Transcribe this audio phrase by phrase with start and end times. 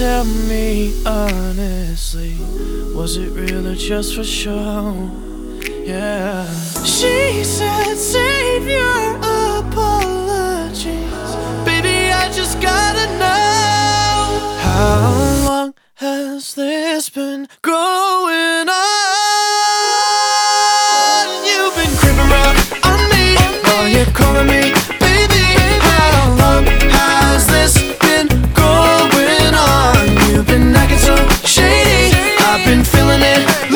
[0.00, 2.34] Tell me honestly,
[2.94, 5.10] was it real or just for show?
[5.84, 6.46] Yeah.
[6.84, 9.16] She said, save your
[9.58, 10.94] apologies.
[11.66, 14.56] Baby, I just gotta know.
[14.62, 17.29] How long has this been?
[32.66, 33.69] Been feeling it.